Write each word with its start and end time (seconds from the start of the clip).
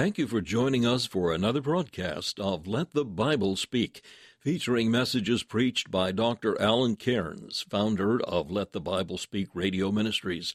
Thank 0.00 0.16
you 0.16 0.26
for 0.26 0.40
joining 0.40 0.86
us 0.86 1.04
for 1.04 1.30
another 1.30 1.60
broadcast 1.60 2.40
of 2.40 2.66
Let 2.66 2.92
the 2.92 3.04
Bible 3.04 3.54
Speak, 3.54 4.02
featuring 4.38 4.90
messages 4.90 5.42
preached 5.42 5.90
by 5.90 6.10
Dr. 6.10 6.58
Alan 6.58 6.96
Cairns, 6.96 7.66
founder 7.68 8.18
of 8.22 8.50
Let 8.50 8.72
the 8.72 8.80
Bible 8.80 9.18
Speak 9.18 9.48
Radio 9.52 9.92
Ministries. 9.92 10.54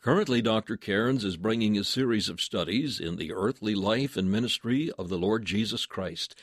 Currently, 0.00 0.40
Dr. 0.40 0.78
Cairns 0.78 1.26
is 1.26 1.36
bringing 1.36 1.76
a 1.76 1.84
series 1.84 2.30
of 2.30 2.40
studies 2.40 2.98
in 2.98 3.16
the 3.16 3.34
earthly 3.34 3.74
life 3.74 4.16
and 4.16 4.32
ministry 4.32 4.90
of 4.98 5.10
the 5.10 5.18
Lord 5.18 5.44
Jesus 5.44 5.84
Christ, 5.84 6.34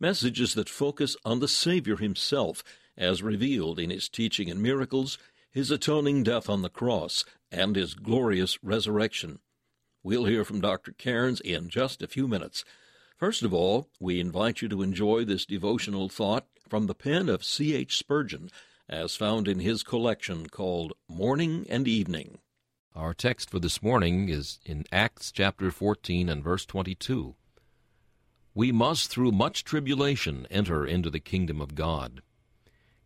messages 0.00 0.54
that 0.54 0.68
focus 0.68 1.16
on 1.24 1.38
the 1.38 1.46
Savior 1.46 1.98
himself 1.98 2.64
as 2.98 3.22
revealed 3.22 3.78
in 3.78 3.90
his 3.90 4.08
teaching 4.08 4.50
and 4.50 4.60
miracles, 4.60 5.16
his 5.48 5.70
atoning 5.70 6.24
death 6.24 6.50
on 6.50 6.62
the 6.62 6.68
cross, 6.68 7.24
and 7.52 7.76
his 7.76 7.94
glorious 7.94 8.58
resurrection. 8.64 9.38
We'll 10.04 10.26
hear 10.26 10.44
from 10.44 10.60
Dr. 10.60 10.92
Cairns 10.92 11.40
in 11.40 11.70
just 11.70 12.02
a 12.02 12.06
few 12.06 12.28
minutes. 12.28 12.62
First 13.16 13.42
of 13.42 13.54
all, 13.54 13.88
we 13.98 14.20
invite 14.20 14.60
you 14.60 14.68
to 14.68 14.82
enjoy 14.82 15.24
this 15.24 15.46
devotional 15.46 16.10
thought 16.10 16.46
from 16.68 16.86
the 16.86 16.94
pen 16.94 17.30
of 17.30 17.42
C.H. 17.42 17.96
Spurgeon, 17.96 18.50
as 18.86 19.16
found 19.16 19.48
in 19.48 19.60
his 19.60 19.82
collection 19.82 20.46
called 20.46 20.92
Morning 21.08 21.64
and 21.70 21.88
Evening. 21.88 22.36
Our 22.94 23.14
text 23.14 23.48
for 23.48 23.58
this 23.58 23.82
morning 23.82 24.28
is 24.28 24.58
in 24.66 24.84
Acts 24.92 25.32
chapter 25.32 25.70
14 25.70 26.28
and 26.28 26.44
verse 26.44 26.66
22. 26.66 27.34
We 28.54 28.72
must 28.72 29.08
through 29.08 29.32
much 29.32 29.64
tribulation 29.64 30.46
enter 30.50 30.84
into 30.84 31.08
the 31.08 31.18
kingdom 31.18 31.62
of 31.62 31.74
God. 31.74 32.20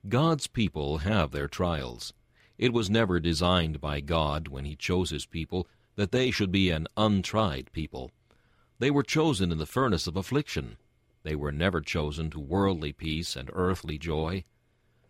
God's 0.09 0.49
people 0.49 0.99
have 0.99 1.31
their 1.31 1.47
trials. 1.47 2.13
It 2.59 2.73
was 2.73 2.91
never 2.91 3.21
designed 3.21 3.81
by 3.81 4.01
God, 4.01 4.49
when 4.49 4.65
He 4.65 4.75
chose 4.75 5.11
His 5.11 5.27
people, 5.27 5.69
that 5.99 6.13
they 6.13 6.31
should 6.31 6.53
be 6.53 6.71
an 6.71 6.87
untried 6.97 7.69
people. 7.73 8.13
They 8.79 8.89
were 8.89 9.03
chosen 9.03 9.51
in 9.51 9.59
the 9.59 9.67
furnace 9.67 10.07
of 10.07 10.17
affliction. 10.17 10.77
They 11.25 11.35
were 11.35 11.51
never 11.51 11.81
chosen 11.81 12.31
to 12.31 12.39
worldly 12.39 12.93
peace 12.93 13.35
and 13.35 13.51
earthly 13.53 13.99
joy. 13.99 14.45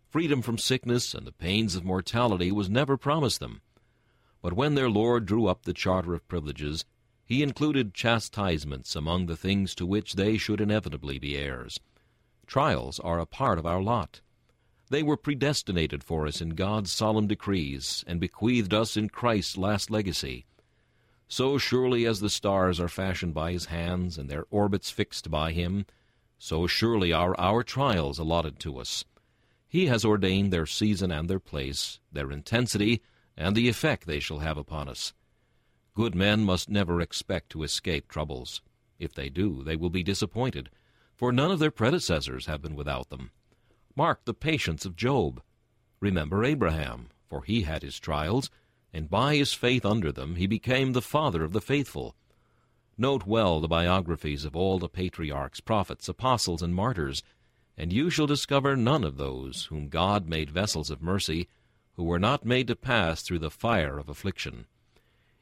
Freedom 0.09 0.41
from 0.41 0.57
sickness 0.57 1.13
and 1.13 1.27
the 1.27 1.33
pains 1.33 1.77
of 1.77 1.85
mortality 1.85 2.51
was 2.51 2.71
never 2.71 2.97
promised 2.97 3.39
them. 3.39 3.61
But 4.41 4.55
when 4.55 4.77
their 4.77 4.89
Lord 4.89 5.27
drew 5.27 5.47
up 5.47 5.65
the 5.65 5.75
charter 5.75 6.15
of 6.15 6.27
privileges, 6.27 6.87
he 7.23 7.43
included 7.43 7.93
chastisements 7.93 8.97
among 8.97 9.27
the 9.27 9.37
things 9.37 9.75
to 9.75 9.85
which 9.85 10.15
they 10.15 10.39
should 10.39 10.59
inevitably 10.59 11.19
be 11.19 11.37
heirs. 11.37 11.79
Trials 12.47 12.99
are 13.01 13.19
a 13.19 13.27
part 13.27 13.59
of 13.59 13.67
our 13.67 13.83
lot. 13.83 14.23
They 14.89 15.03
were 15.03 15.19
predestinated 15.19 16.03
for 16.03 16.27
us 16.27 16.41
in 16.41 16.55
God's 16.55 16.91
solemn 16.91 17.27
decrees, 17.27 18.05
and 18.07 18.19
bequeathed 18.19 18.73
us 18.73 18.97
in 18.97 19.11
Christ's 19.11 19.59
last 19.59 19.91
legacy. 19.91 20.47
So 21.29 21.59
surely 21.59 22.07
as 22.07 22.21
the 22.21 22.31
stars 22.31 22.81
are 22.81 22.89
fashioned 22.89 23.35
by 23.35 23.53
his 23.53 23.67
hands, 23.67 24.17
and 24.17 24.31
their 24.31 24.47
orbits 24.51 24.91
fixed 24.91 25.31
by 25.31 25.53
him, 25.53 25.85
so 26.39 26.67
surely 26.67 27.13
are 27.13 27.39
our 27.39 27.63
trials 27.63 28.19
allotted 28.19 28.59
to 28.61 28.79
us. 28.79 29.05
He 29.69 29.87
has 29.87 30.05
ordained 30.05 30.53
their 30.53 30.65
season 30.65 31.13
and 31.13 31.29
their 31.29 31.39
place, 31.39 32.01
their 32.11 32.31
intensity, 32.31 33.03
and 33.37 33.55
the 33.55 33.69
effect 33.69 34.07
they 34.07 34.21
shall 34.21 34.39
have 34.39 34.57
upon 34.57 34.89
us. 34.89 35.13
Good 35.95 36.15
men 36.15 36.45
must 36.45 36.71
never 36.71 37.01
expect 37.01 37.51
to 37.51 37.63
escape 37.63 38.09
troubles. 38.09 38.63
If 38.99 39.13
they 39.13 39.29
do, 39.29 39.63
they 39.63 39.77
will 39.77 39.91
be 39.91 40.03
disappointed, 40.03 40.71
for 41.15 41.31
none 41.31 41.51
of 41.51 41.59
their 41.59 41.71
predecessors 41.71 42.47
have 42.47 42.63
been 42.63 42.75
without 42.75 43.11
them. 43.11 43.33
Mark 43.95 44.25
the 44.25 44.33
patience 44.33 44.87
of 44.87 44.97
Job. 44.97 45.43
Remember 46.01 46.45
Abraham, 46.45 47.09
for 47.29 47.43
he 47.43 47.63
had 47.63 47.83
his 47.83 48.01
trials, 48.01 48.51
and 48.93 49.11
by 49.11 49.37
his 49.37 49.53
faith 49.53 49.85
under 49.85 50.11
them 50.11 50.37
he 50.37 50.47
became 50.47 50.93
the 50.93 51.03
father 51.03 51.45
of 51.45 51.53
the 51.53 51.61
faithful. 51.61 52.15
Note 52.97 53.27
well 53.27 53.61
the 53.61 53.69
biographies 53.69 54.45
of 54.45 54.57
all 54.57 54.79
the 54.79 54.89
patriarchs, 54.89 55.61
prophets, 55.61 56.09
apostles, 56.09 56.63
and 56.63 56.75
martyrs, 56.75 57.23
and 57.77 57.93
you 57.93 58.11
shall 58.11 58.27
discover 58.27 58.77
none 58.77 59.05
of 59.05 59.17
those 59.17 59.67
whom 59.67 59.89
God 59.89 60.29
made 60.29 60.51
vessels 60.51 60.91
of 60.91 61.01
mercy, 61.01 61.49
who 61.95 62.03
were 62.03 62.19
not 62.19 62.45
made 62.45 62.67
to 62.67 62.77
pass 62.77 63.23
through 63.23 63.39
the 63.39 63.51
fire 63.51 63.99
of 63.99 64.09
affliction. 64.09 64.67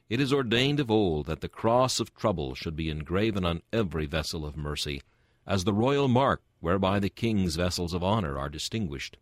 It 0.09 0.21
is 0.21 0.31
ordained 0.31 0.79
of 0.79 0.91
old 0.91 1.25
that 1.25 1.41
the 1.41 1.49
cross 1.49 1.99
of 1.99 2.15
trouble 2.15 2.55
should 2.55 2.75
be 2.75 2.89
engraven 2.89 3.43
on 3.43 3.63
every 3.73 4.05
vessel 4.05 4.45
of 4.45 4.55
mercy, 4.55 5.01
as 5.45 5.63
the 5.63 5.73
royal 5.73 6.07
mark 6.07 6.43
whereby 6.59 6.99
the 6.99 7.09
king's 7.09 7.55
vessels 7.55 7.93
of 7.93 8.03
honor 8.03 8.37
are 8.37 8.49
distinguished. 8.49 9.17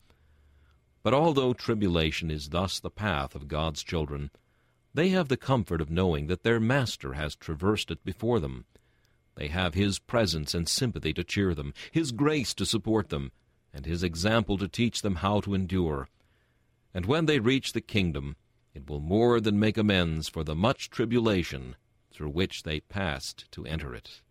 But 1.05 1.13
although 1.13 1.53
tribulation 1.53 2.31
is 2.31 2.49
thus 2.49 2.79
the 2.79 2.89
path 2.89 3.35
of 3.35 3.47
God's 3.47 3.83
children, 3.83 4.31
they 4.91 5.09
have 5.09 5.27
the 5.27 5.37
comfort 5.37 5.79
of 5.79 5.91
knowing 5.91 6.25
that 6.25 6.41
their 6.41 6.59
Master 6.59 7.13
has 7.13 7.35
traversed 7.35 7.91
it 7.91 8.03
before 8.03 8.39
them. 8.39 8.65
They 9.35 9.49
have 9.49 9.75
His 9.75 9.99
presence 9.99 10.55
and 10.55 10.67
sympathy 10.67 11.13
to 11.13 11.23
cheer 11.23 11.53
them, 11.53 11.75
His 11.91 12.11
grace 12.11 12.55
to 12.55 12.65
support 12.65 13.09
them, 13.09 13.31
and 13.71 13.85
His 13.85 14.01
example 14.01 14.57
to 14.57 14.67
teach 14.67 15.03
them 15.03 15.17
how 15.17 15.41
to 15.41 15.53
endure. 15.53 16.09
And 16.91 17.05
when 17.05 17.27
they 17.27 17.37
reach 17.37 17.73
the 17.73 17.81
kingdom, 17.81 18.35
it 18.73 18.89
will 18.89 18.99
more 18.99 19.39
than 19.39 19.59
make 19.59 19.77
amends 19.77 20.27
for 20.27 20.43
the 20.43 20.55
much 20.55 20.89
tribulation 20.89 21.75
through 22.11 22.29
which 22.29 22.63
they 22.63 22.79
passed 22.79 23.45
to 23.51 23.63
enter 23.67 23.93
it. 23.93 24.23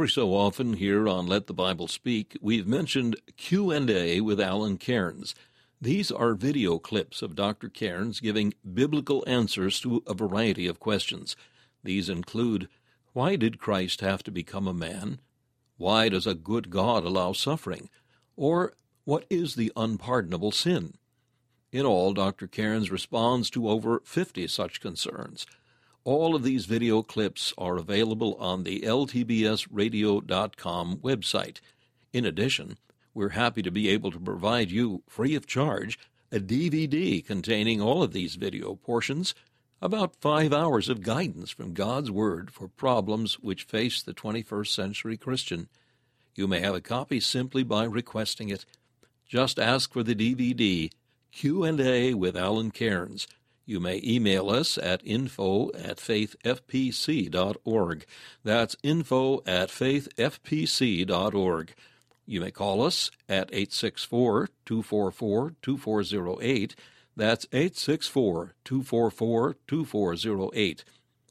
Every 0.00 0.08
so 0.08 0.34
often 0.34 0.72
here 0.72 1.06
on 1.06 1.26
Let 1.26 1.46
the 1.46 1.52
Bible 1.52 1.86
Speak, 1.86 2.34
we've 2.40 2.66
mentioned 2.66 3.20
Q&A 3.36 4.22
with 4.22 4.40
Alan 4.40 4.78
Cairns. 4.78 5.34
These 5.78 6.10
are 6.10 6.32
video 6.32 6.78
clips 6.78 7.20
of 7.20 7.36
Dr. 7.36 7.68
Cairns 7.68 8.18
giving 8.18 8.54
biblical 8.72 9.22
answers 9.26 9.78
to 9.80 10.02
a 10.06 10.14
variety 10.14 10.66
of 10.66 10.80
questions. 10.80 11.36
These 11.84 12.08
include 12.08 12.70
why 13.12 13.36
did 13.36 13.58
Christ 13.58 14.00
have 14.00 14.22
to 14.22 14.30
become 14.30 14.66
a 14.66 14.72
man? 14.72 15.20
Why 15.76 16.08
does 16.08 16.26
a 16.26 16.32
good 16.32 16.70
God 16.70 17.04
allow 17.04 17.34
suffering? 17.34 17.90
Or 18.36 18.72
what 19.04 19.26
is 19.28 19.54
the 19.54 19.70
unpardonable 19.76 20.52
sin? 20.52 20.94
In 21.72 21.84
all, 21.84 22.14
Dr. 22.14 22.46
Cairns 22.46 22.90
responds 22.90 23.50
to 23.50 23.68
over 23.68 24.00
50 24.06 24.46
such 24.46 24.80
concerns. 24.80 25.44
All 26.04 26.34
of 26.34 26.42
these 26.42 26.64
video 26.64 27.02
clips 27.02 27.52
are 27.58 27.76
available 27.76 28.34
on 28.40 28.64
the 28.64 28.80
ltbsradio.com 28.80 30.96
website. 30.96 31.60
In 32.12 32.24
addition, 32.24 32.78
we're 33.12 33.28
happy 33.30 33.60
to 33.62 33.70
be 33.70 33.90
able 33.90 34.10
to 34.12 34.18
provide 34.18 34.70
you, 34.70 35.02
free 35.06 35.34
of 35.34 35.46
charge, 35.46 35.98
a 36.32 36.40
DVD 36.40 37.22
containing 37.24 37.80
all 37.82 38.02
of 38.02 38.14
these 38.14 38.36
video 38.36 38.76
portions, 38.76 39.34
about 39.82 40.16
five 40.20 40.54
hours 40.54 40.88
of 40.88 41.02
guidance 41.02 41.50
from 41.50 41.74
God's 41.74 42.10
Word 42.10 42.50
for 42.50 42.68
problems 42.68 43.38
which 43.40 43.64
face 43.64 44.02
the 44.02 44.14
21st 44.14 44.68
century 44.68 45.18
Christian. 45.18 45.68
You 46.34 46.48
may 46.48 46.60
have 46.60 46.74
a 46.74 46.80
copy 46.80 47.20
simply 47.20 47.62
by 47.62 47.84
requesting 47.84 48.48
it. 48.48 48.64
Just 49.28 49.58
ask 49.58 49.92
for 49.92 50.02
the 50.02 50.14
DVD, 50.14 50.90
Q&A 51.30 52.14
with 52.14 52.36
Alan 52.36 52.70
Cairns, 52.70 53.26
you 53.64 53.80
may 53.80 54.00
email 54.04 54.50
us 54.50 54.76
at 54.78 55.00
info 55.04 55.70
at 55.74 55.98
faithfpc.org. 55.98 58.06
That's 58.42 58.76
info 58.82 59.42
at 59.46 59.68
faithfpc.org. 59.68 61.74
You 62.26 62.40
may 62.40 62.50
call 62.50 62.82
us 62.82 63.10
at 63.28 63.48
864 63.52 64.48
244 64.64 65.54
2408. 65.62 66.74
That's 67.16 67.46
864 67.52 68.54
244 68.64 69.56
2408. 69.66 70.84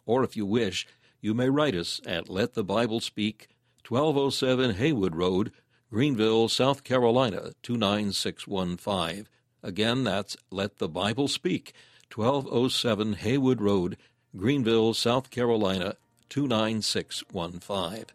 Or 0.06 0.24
if 0.24 0.36
you 0.36 0.46
wish, 0.46 0.88
you 1.22 1.34
may 1.34 1.50
write 1.50 1.76
us 1.76 2.02
at 2.06 2.30
Let 2.30 2.54
the 2.54 2.64
Bible 2.64 3.00
Speak, 3.00 3.48
1207 3.88 4.76
Haywood 4.76 5.16
Road, 5.16 5.52
Greenville, 5.90 6.50
South 6.50 6.84
Carolina 6.84 7.54
29615. 7.64 9.28
Again, 9.64 10.04
that's 10.04 10.38
Let 10.52 10.78
the 10.78 10.88
Bible 10.88 11.28
Speak. 11.28 11.74
1207 12.13 13.13
Haywood 13.13 13.62
Road, 13.62 13.98
Greenville, 14.36 14.94
South 14.94 15.30
Carolina 15.30 15.96
29615. 16.30 18.06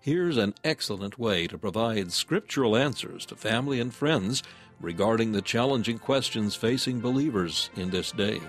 Here's 0.00 0.36
an 0.36 0.54
excellent 0.62 1.18
way 1.18 1.46
to 1.46 1.58
provide 1.58 2.12
scriptural 2.12 2.76
answers 2.76 3.26
to 3.26 3.36
family 3.36 3.80
and 3.80 3.92
friends 3.92 4.42
regarding 4.80 5.32
the 5.32 5.42
challenging 5.42 5.98
questions 5.98 6.54
facing 6.54 7.00
believers 7.00 7.70
in 7.76 7.90
this 7.90 8.12
day. 8.12 8.40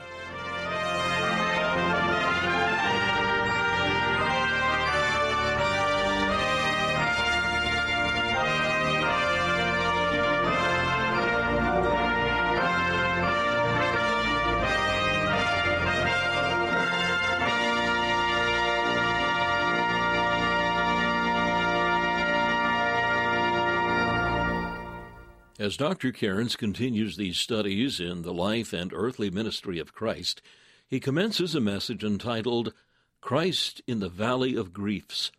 As 25.60 25.76
Dr. 25.76 26.12
Cairns 26.12 26.56
continues 26.56 27.18
these 27.18 27.40
studies 27.40 28.00
in 28.00 28.22
the 28.22 28.34
life 28.34 28.74
and 28.74 28.94
earthly 28.94 29.32
ministry 29.32 29.80
of 29.80 29.92
Christ, 29.92 30.40
he 30.88 31.00
commences 31.00 31.56
a 31.56 31.60
message 31.60 32.04
entitled 32.04 32.74
Christ 33.22 33.82
in 33.88 34.00
the 34.00 34.08
Valley 34.08 34.56
of 34.56 34.72
Griefs. 34.72 35.32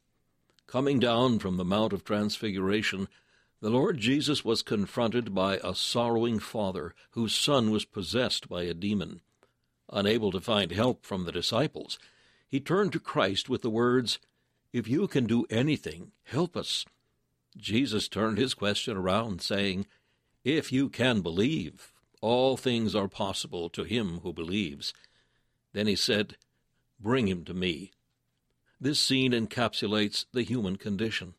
Coming 0.67 0.99
down 0.99 1.39
from 1.39 1.57
the 1.57 1.65
Mount 1.65 1.93
of 1.93 2.03
Transfiguration, 2.03 3.07
the 3.61 3.71
Lord 3.71 3.99
Jesus 3.99 4.45
was 4.45 4.61
confronted 4.61 5.37
by 5.37 5.61
a 5.63 5.73
sorrowing 5.73 6.41
father 6.41 6.97
whose 7.13 7.33
son 7.33 7.71
was 7.71 7.85
possessed 7.85 8.49
by 8.49 8.65
a 8.65 8.75
demon. 8.75 9.21
Unable 9.89 10.33
to 10.33 10.41
find 10.41 10.73
help 10.73 11.07
from 11.07 11.27
the 11.27 11.33
disciples, 11.33 11.97
he 12.49 12.59
turned 12.59 12.93
to 12.93 12.99
Christ 12.99 13.49
with 13.49 13.63
the 13.63 13.71
words, 13.71 14.19
If 14.73 14.89
you 14.89 15.07
can 15.07 15.27
do 15.27 15.47
anything, 15.49 16.11
help 16.25 16.57
us. 16.57 16.85
Jesus 17.57 18.09
turned 18.09 18.39
his 18.39 18.55
question 18.55 18.97
around, 18.97 19.43
saying, 19.43 19.87
if 20.57 20.73
you 20.73 20.89
can 20.89 21.21
believe, 21.21 21.93
all 22.23 22.57
things 22.57 22.95
are 22.95 23.09
possible 23.09 23.69
to 23.69 23.85
him 23.85 24.21
who 24.23 24.33
believes. 24.33 24.95
Then 25.75 25.87
he 25.87 25.95
said, 25.95 26.37
Bring 26.99 27.29
him 27.29 27.45
to 27.45 27.55
me. 27.55 27.93
This 28.81 28.99
scene 28.99 29.33
encapsulates 29.33 30.25
the 30.33 30.43
human 30.43 30.77
condition. 30.77 31.35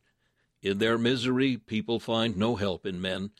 In 0.62 0.78
their 0.78 0.96
misery, 0.96 1.56
people 1.56 1.98
find 1.98 2.36
no 2.36 2.56
help 2.56 2.86
in 2.86 3.00
men. 3.00 3.30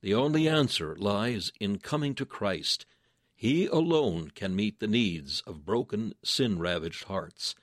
The 0.00 0.14
only 0.14 0.48
answer 0.48 0.96
lies 0.96 1.52
in 1.60 1.78
coming 1.78 2.14
to 2.14 2.24
Christ. 2.24 2.86
He 3.34 3.66
alone 3.66 4.30
can 4.34 4.56
meet 4.56 4.80
the 4.80 4.86
needs 4.86 5.42
of 5.46 5.66
broken, 5.66 6.14
sin 6.24 6.58
ravaged 6.58 7.04
hearts. 7.04 7.54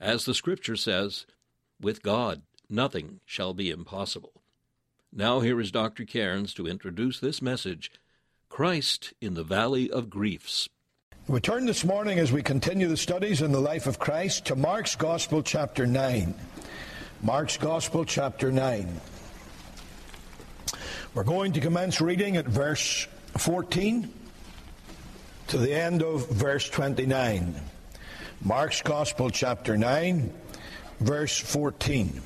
As 0.00 0.24
the 0.24 0.34
Scripture 0.34 0.76
says, 0.76 1.26
with 1.80 2.02
God 2.02 2.42
nothing 2.68 3.20
shall 3.26 3.52
be 3.52 3.70
impossible. 3.70 4.42
Now, 5.12 5.40
here 5.40 5.60
is 5.60 5.70
Dr. 5.70 6.04
Cairns 6.04 6.52
to 6.54 6.66
introduce 6.66 7.20
this 7.20 7.40
message 7.40 7.90
Christ 8.48 9.12
in 9.20 9.34
the 9.34 9.44
Valley 9.44 9.90
of 9.90 10.10
Griefs. 10.10 10.68
We 11.28 11.40
turn 11.40 11.66
this 11.66 11.84
morning 11.84 12.18
as 12.18 12.32
we 12.32 12.42
continue 12.42 12.86
the 12.88 12.96
studies 12.96 13.42
in 13.42 13.50
the 13.50 13.60
life 13.60 13.86
of 13.86 13.98
Christ 13.98 14.46
to 14.46 14.56
Mark's 14.56 14.94
Gospel, 14.94 15.42
chapter 15.42 15.86
9. 15.86 16.34
Mark's 17.22 17.56
Gospel, 17.56 18.04
chapter 18.04 18.52
9. 18.52 19.00
We're 21.14 21.24
going 21.24 21.52
to 21.52 21.60
commence 21.60 22.00
reading 22.00 22.36
at 22.36 22.46
verse 22.46 23.08
14 23.38 24.12
to 25.48 25.58
the 25.58 25.72
end 25.72 26.02
of 26.02 26.28
verse 26.28 26.68
29. 26.68 27.54
Mark's 28.42 28.82
Gospel, 28.82 29.30
chapter 29.30 29.76
9, 29.76 30.32
verse 31.00 31.38
14. 31.38 32.20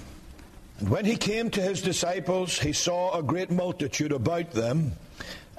When 0.89 1.05
he 1.05 1.17
came 1.17 1.51
to 1.51 1.61
his 1.61 1.83
disciples, 1.83 2.59
he 2.59 2.73
saw 2.73 3.13
a 3.13 3.23
great 3.23 3.51
multitude 3.51 4.13
about 4.13 4.53
them, 4.53 4.93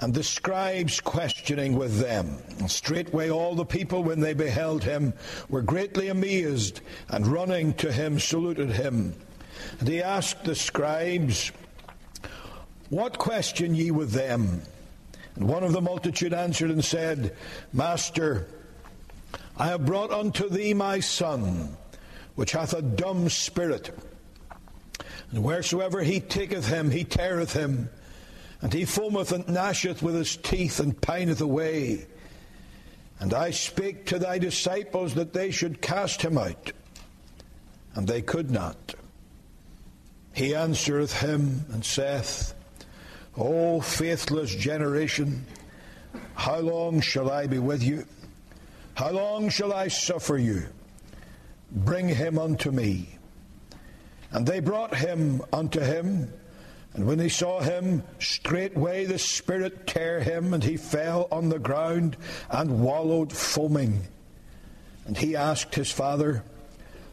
and 0.00 0.12
the 0.12 0.24
scribes 0.24 1.00
questioning 1.00 1.76
with 1.76 2.00
them. 2.00 2.38
And 2.58 2.68
straightway 2.68 3.30
all 3.30 3.54
the 3.54 3.64
people, 3.64 4.02
when 4.02 4.18
they 4.18 4.34
beheld 4.34 4.82
him, 4.82 5.14
were 5.48 5.62
greatly 5.62 6.08
amazed, 6.08 6.80
and 7.08 7.24
running 7.24 7.72
to 7.74 7.92
him 7.92 8.18
saluted 8.18 8.70
him. 8.70 9.14
And 9.78 9.88
he 9.88 10.02
asked 10.02 10.42
the 10.42 10.56
scribes, 10.56 11.52
What 12.90 13.18
question 13.18 13.76
ye 13.76 13.92
with 13.92 14.10
them? 14.10 14.62
And 15.36 15.46
one 15.46 15.62
of 15.62 15.72
the 15.72 15.80
multitude 15.80 16.34
answered 16.34 16.72
and 16.72 16.84
said, 16.84 17.36
Master, 17.72 18.48
I 19.56 19.68
have 19.68 19.86
brought 19.86 20.10
unto 20.10 20.48
thee 20.48 20.74
my 20.74 20.98
son, 20.98 21.76
which 22.34 22.50
hath 22.50 22.74
a 22.74 22.82
dumb 22.82 23.28
spirit. 23.28 23.96
And 25.32 25.42
wheresoever 25.42 26.02
he 26.02 26.20
taketh 26.20 26.68
him, 26.68 26.90
he 26.90 27.04
teareth 27.04 27.54
him. 27.54 27.88
And 28.60 28.72
he 28.72 28.82
foameth 28.82 29.32
and 29.32 29.46
gnasheth 29.46 30.02
with 30.02 30.14
his 30.14 30.36
teeth 30.36 30.78
and 30.78 30.98
pineth 31.00 31.40
away. 31.40 32.06
And 33.18 33.34
I 33.34 33.50
spake 33.50 34.06
to 34.06 34.18
thy 34.18 34.38
disciples 34.38 35.14
that 35.14 35.32
they 35.32 35.50
should 35.50 35.80
cast 35.80 36.22
him 36.22 36.36
out, 36.36 36.72
and 37.94 38.06
they 38.06 38.20
could 38.20 38.50
not. 38.50 38.94
He 40.34 40.54
answereth 40.54 41.20
him 41.20 41.64
and 41.72 41.84
saith, 41.84 42.54
O 43.36 43.80
faithless 43.80 44.54
generation, 44.54 45.46
how 46.34 46.58
long 46.58 47.00
shall 47.00 47.30
I 47.30 47.46
be 47.46 47.58
with 47.58 47.82
you? 47.82 48.06
How 48.94 49.10
long 49.10 49.48
shall 49.48 49.72
I 49.72 49.88
suffer 49.88 50.36
you? 50.36 50.66
Bring 51.70 52.08
him 52.08 52.38
unto 52.38 52.70
me. 52.70 53.18
And 54.32 54.46
they 54.46 54.60
brought 54.60 54.94
him 54.94 55.42
unto 55.52 55.80
him. 55.80 56.32
And 56.94 57.06
when 57.06 57.18
they 57.18 57.28
saw 57.28 57.60
him, 57.60 58.02
straightway 58.18 59.06
the 59.06 59.18
Spirit 59.18 59.86
tear 59.86 60.20
him, 60.20 60.52
and 60.52 60.62
he 60.62 60.76
fell 60.76 61.28
on 61.30 61.48
the 61.48 61.58
ground 61.58 62.16
and 62.50 62.82
wallowed 62.82 63.32
foaming. 63.32 64.02
And 65.06 65.16
he 65.16 65.36
asked 65.36 65.74
his 65.74 65.90
father, 65.90 66.44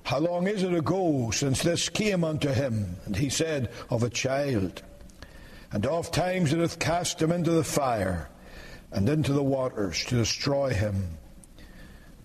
How 0.04 0.20
long 0.20 0.48
is 0.48 0.64
it 0.64 0.74
ago 0.74 1.32
since 1.32 1.64
this 1.64 1.90
came 1.90 2.24
unto 2.24 2.50
him? 2.50 2.98
And 3.06 3.16
he 3.16 3.30
said, 3.30 3.72
Of 3.90 4.04
a 4.04 4.10
child. 4.10 4.82
And 5.72 5.86
oft 5.86 6.14
times 6.14 6.52
it 6.52 6.60
hath 6.60 6.80
cast 6.80 7.22
him 7.22 7.32
into 7.32 7.52
the 7.52 7.64
fire 7.64 8.30
and 8.92 9.08
into 9.08 9.34
the 9.34 9.44
waters 9.44 10.04
to 10.06 10.16
destroy 10.16 10.74
him. 10.74 11.18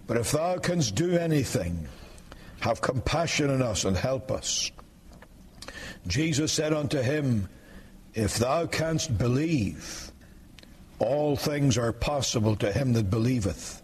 But 0.06 0.16
if 0.16 0.32
thou 0.32 0.58
canst 0.58 0.94
do 0.94 1.12
anything, 1.12 1.88
have 2.60 2.80
compassion 2.80 3.50
on 3.50 3.62
us 3.62 3.84
and 3.84 3.96
help 3.96 4.30
us. 4.30 4.70
Jesus 6.06 6.52
said 6.52 6.72
unto 6.72 7.00
him, 7.00 7.48
If 8.14 8.38
thou 8.38 8.66
canst 8.66 9.16
believe, 9.16 10.10
all 10.98 11.36
things 11.36 11.78
are 11.78 11.92
possible 11.92 12.56
to 12.56 12.72
him 12.72 12.92
that 12.94 13.10
believeth. 13.10 13.82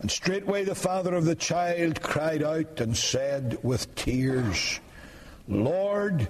And 0.00 0.10
straightway 0.10 0.64
the 0.64 0.74
father 0.74 1.14
of 1.14 1.26
the 1.26 1.34
child 1.34 2.00
cried 2.00 2.42
out 2.42 2.80
and 2.80 2.96
said 2.96 3.58
with 3.62 3.94
tears, 3.94 4.80
Lord, 5.46 6.28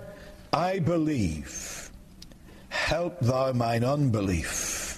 I 0.53 0.81
believe. 0.81 1.91
Help 2.69 3.21
thou 3.21 3.53
mine 3.53 3.85
unbelief. 3.85 4.90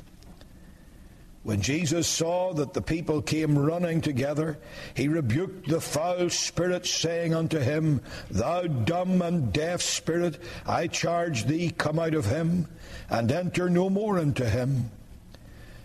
When 1.43 1.61
Jesus 1.61 2.07
saw 2.07 2.53
that 2.55 2.73
the 2.73 2.83
people 2.83 3.21
came 3.21 3.59
running 3.59 4.01
together, 4.01 4.59
he 4.95 5.09
rebuked 5.09 5.69
the 5.69 5.81
foul 5.81 6.31
spirit, 6.31 6.87
saying 6.87 7.35
unto 7.35 7.59
him, 7.59 8.01
Thou 8.31 8.63
dumb 8.69 9.21
and 9.23 9.53
deaf 9.53 9.83
spirit, 9.83 10.39
I 10.65 10.87
charge 10.87 11.45
thee, 11.45 11.71
come 11.71 11.99
out 11.99 12.15
of 12.15 12.27
him, 12.27 12.69
and 13.11 13.31
enter 13.33 13.69
no 13.69 13.91
more 13.91 14.19
into 14.19 14.49
him. 14.49 14.91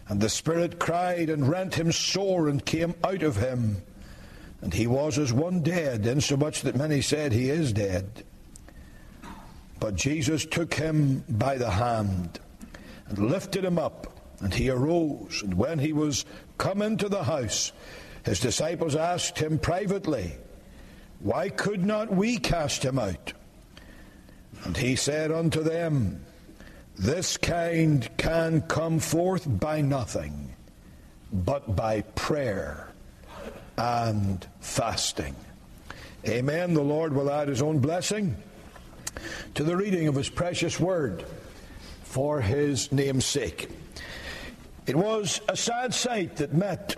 And 0.10 0.22
the 0.22 0.30
Spirit 0.30 0.80
cried 0.80 1.30
and 1.30 1.50
rent 1.50 1.76
him 1.76 1.92
sore 1.92 2.48
and 2.48 2.66
came 2.66 2.96
out 3.04 3.24
of 3.24 3.38
him. 3.38 3.78
And 4.62 4.74
he 4.74 4.88
was 4.88 5.18
as 5.18 5.34
one 5.34 5.62
dead, 5.62 6.06
insomuch 6.06 6.62
that 6.62 6.76
many 6.76 7.02
said, 7.02 7.34
He 7.34 7.50
is 7.50 7.74
dead. 7.74 8.24
But 9.80 9.96
Jesus 9.96 10.46
took 10.46 10.74
him 10.74 11.24
by 11.30 11.58
the 11.58 11.70
hand 11.70 12.40
and 13.08 13.20
lifted 13.20 13.64
him 13.64 13.78
up, 13.78 14.16
and 14.39 14.53
he 14.53 14.70
arose. 14.70 15.41
And 15.44 15.53
when 15.56 15.79
he 15.79 15.94
was 15.94 16.25
come 16.58 16.82
into 16.82 17.10
the 17.10 17.24
house, 17.24 17.72
his 18.24 18.39
disciples 18.39 18.96
asked 18.96 19.38
him 19.39 19.60
privately, 19.60 20.34
Why 21.20 21.50
could 21.50 21.86
not 21.86 22.12
we 22.12 22.38
cast 22.38 22.84
him 22.84 23.00
out? 23.00 23.34
And 24.63 24.75
he 24.75 24.96
said 24.96 25.32
unto 25.32 25.62
them, 25.62 26.25
this 26.98 27.38
kind 27.38 28.10
can 28.17 28.62
come 28.62 28.98
forth 28.98 29.46
by 29.48 29.82
nothing 29.82 30.56
but 31.32 31.75
by 31.75 32.01
prayer 32.01 32.88
and 33.77 34.46
fasting. 34.60 35.36
Amen. 36.27 36.74
The 36.74 36.82
Lord 36.82 37.13
will 37.13 37.29
add 37.29 37.50
his 37.50 37.62
own 37.62 37.79
blessing 37.79 38.36
to 39.53 39.63
the 39.63 39.77
reading 39.77 40.08
of 40.08 40.15
his 40.15 40.27
precious 40.27 40.79
word 40.79 41.24
for 42.03 42.41
his 42.41 42.91
name's 42.91 43.25
sake. 43.25 43.70
It 44.88 44.96
was 44.96 45.41
a 45.50 45.58
sad 45.58 45.94
sight 45.94 46.38
that 46.38 46.53
met 46.53 46.96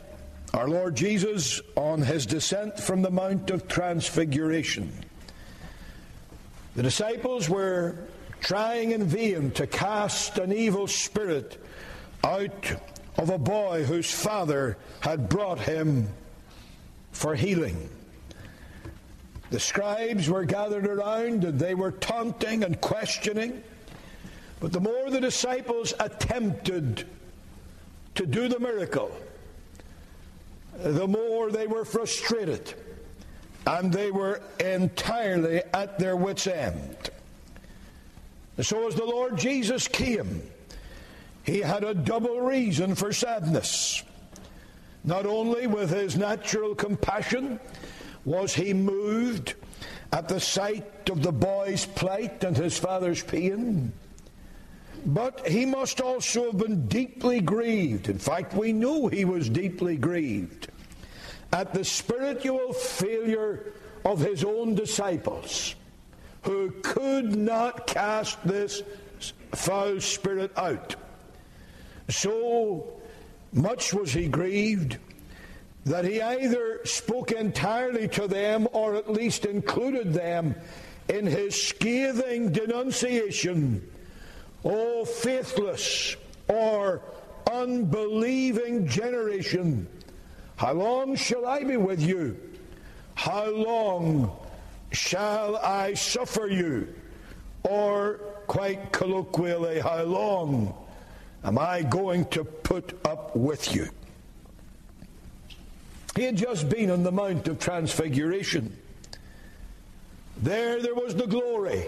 our 0.54 0.68
Lord 0.68 0.96
Jesus 0.96 1.60
on 1.76 2.04
his 2.04 2.28
descent 2.28 2.80
from 2.80 3.02
the 3.02 3.10
Mount 3.10 3.50
of 3.50 3.68
Transfiguration. 3.68 4.94
The 6.76 6.84
disciples 6.84 7.50
were 7.50 7.96
trying 8.42 8.92
in 8.92 9.06
vain 9.06 9.50
to 9.52 9.66
cast 9.66 10.38
an 10.38 10.54
evil 10.54 10.86
spirit 10.86 11.60
out 12.24 12.76
of 13.18 13.32
a 13.32 13.40
boy 13.40 13.84
whose 13.84 14.14
father 14.14 14.78
had 15.00 15.28
brought 15.28 15.60
him 15.60 16.10
for 17.12 17.34
healing. 17.34 17.90
The 19.50 19.60
scribes 19.60 20.30
were 20.30 20.46
gathered 20.46 20.86
around 20.86 21.44
and 21.44 21.60
they 21.60 21.74
were 21.74 21.92
taunting 21.92 22.64
and 22.64 22.80
questioning. 22.80 23.64
But 24.60 24.74
the 24.74 24.80
more 24.80 25.10
the 25.10 25.22
disciples 25.22 25.96
attempted 26.00 27.08
to 28.20 28.26
do 28.26 28.50
the 28.50 28.60
miracle, 28.60 29.16
the 30.78 31.08
more 31.08 31.52
they 31.52 31.68
were 31.68 31.86
frustrated 31.86 32.74
and 33.66 33.94
they 33.94 34.12
were 34.12 34.42
entirely 34.60 35.62
at 35.74 35.98
their 35.98 36.18
wits' 36.18 36.46
end. 36.46 37.12
So 38.60 38.86
as 38.90 38.96
the 38.96 39.06
Lord 39.06 39.38
Jesus 39.38 39.88
came, 39.88 40.42
he 41.44 41.62
had 41.62 41.86
a 41.86 41.94
double 41.94 42.42
reason 42.42 42.94
for 42.94 43.14
sadness. 43.14 44.04
Not 45.06 45.26
only 45.26 45.66
with 45.66 45.90
his 45.90 46.18
natural 46.18 46.76
compassion 46.76 47.58
was 48.26 48.54
he 48.54 48.74
moved 48.74 49.54
at 50.12 50.28
the 50.28 50.42
sight 50.42 51.10
of 51.10 51.24
the 51.24 51.32
boy's 51.32 51.86
plight 51.86 52.44
and 52.44 52.58
his 52.58 52.78
father's 52.78 53.24
pain, 53.24 53.94
but 55.06 55.48
he 55.48 55.66
must 55.66 56.02
also 56.02 56.46
have 56.46 56.58
been 56.58 56.88
deeply 56.88 57.42
grieved. 57.42 58.10
In 58.10 58.20
fact, 58.20 58.54
we 58.54 58.74
knew 58.74 59.08
he 59.08 59.26
was 59.26 59.50
deeply 59.50 59.98
grieved 59.98 60.70
at 61.52 61.74
the 61.74 61.84
spiritual 61.84 62.74
failure 62.74 63.74
of 64.06 64.20
his 64.20 64.44
own 64.44 64.76
disciples 64.76 65.76
who 66.44 66.72
could 66.82 67.36
not 67.36 67.88
cast 67.88 68.42
this 68.46 68.84
foul 69.54 70.00
spirit 70.00 70.52
out. 70.58 70.96
So 72.08 72.94
much 73.52 73.94
was 73.94 74.14
he 74.14 74.28
grieved 74.28 74.98
that 75.86 76.06
he 76.06 76.22
either 76.22 76.82
spoke 76.86 77.32
entirely 77.32 78.08
to 78.10 78.28
them 78.28 78.68
or 78.74 78.96
at 78.96 79.12
least 79.12 79.46
included 79.46 80.14
them 80.14 80.56
in 81.08 81.26
his 81.26 81.62
scathing 81.62 82.52
denunciation. 82.52 83.88
O 84.64 85.06
faithless 85.06 86.16
or 86.48 87.02
unbelieving 87.52 88.88
generation, 88.88 89.88
how 90.56 90.74
long 90.74 91.16
shall 91.16 91.46
I 91.46 91.64
be 91.64 91.78
with 91.78 92.02
you? 92.02 92.38
How 93.16 93.50
long 93.50 94.32
Shall 94.92 95.58
I 95.58 95.94
suffer 95.94 96.48
you? 96.48 96.88
Or, 97.64 98.20
quite 98.48 98.92
colloquially, 98.92 99.80
how 99.80 100.04
long 100.04 100.74
am 101.44 101.60
I 101.60 101.84
going 101.84 102.26
to 102.26 102.44
put 102.44 103.00
up 103.06 103.36
with 103.36 103.76
you? 103.76 103.90
He 106.16 106.24
had 106.24 106.38
just 106.38 106.70
been 106.70 106.90
on 106.90 107.04
the 107.04 107.12
Mount 107.12 107.48
of 107.48 107.60
Transfiguration. 107.60 108.76
There, 110.38 110.82
there 110.82 110.96
was 110.96 111.16
the 111.16 111.28
glory. 111.28 111.86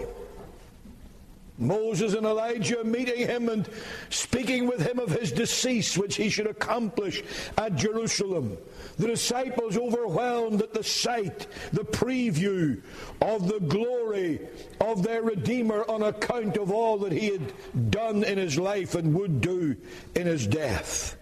Moses 1.58 2.14
and 2.14 2.26
Elijah 2.26 2.82
meeting 2.82 3.26
him 3.26 3.48
and 3.48 3.68
speaking 4.10 4.66
with 4.66 4.86
him 4.86 4.98
of 4.98 5.10
his 5.10 5.30
decease, 5.32 5.98
which 5.98 6.16
he 6.16 6.28
should 6.28 6.46
accomplish 6.46 7.22
at 7.58 7.76
Jerusalem. 7.76 8.56
The 8.98 9.08
disciples 9.08 9.76
overwhelmed 9.76 10.62
at 10.62 10.72
the 10.72 10.82
sight, 10.82 11.46
the 11.72 11.84
preview 11.84 12.80
of 13.20 13.48
the 13.48 13.60
glory 13.60 14.40
of 14.80 15.02
their 15.02 15.22
Redeemer 15.22 15.84
on 15.88 16.02
account 16.02 16.56
of 16.56 16.72
all 16.72 16.98
that 16.98 17.12
he 17.12 17.28
had 17.28 17.90
done 17.90 18.24
in 18.24 18.38
his 18.38 18.58
life 18.58 18.94
and 18.94 19.14
would 19.14 19.40
do 19.40 19.76
in 20.14 20.26
his 20.26 20.46
death. 20.46 21.16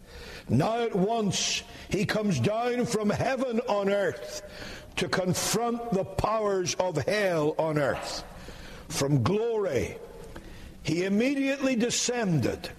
Now 0.49 0.83
at 0.83 0.95
once 0.95 1.63
he 1.91 2.07
comes 2.07 2.41
down 2.41 2.87
from 2.87 3.11
heaven 3.11 3.61
on 3.69 3.89
earth 3.89 4.43
to 4.97 5.09
confront 5.09 5.93
the 5.93 6.05
powers 6.05 6.75
of 6.77 6.97
hell 6.97 7.55
on 7.59 7.79
earth. 7.79 8.25
From 8.89 9.23
glory 9.23 9.97
he 10.83 11.05
immediately 11.05 11.77
descended 11.77 12.71